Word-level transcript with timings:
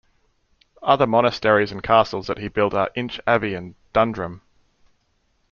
Other 0.81 1.05
monasteries 1.05 1.71
and 1.71 1.83
castles 1.83 2.25
that 2.25 2.39
he 2.39 2.47
built 2.47 2.73
are 2.73 2.89
Inch 2.95 3.21
Abbey 3.27 3.53
and 3.53 3.75
Dundrum. 3.93 4.41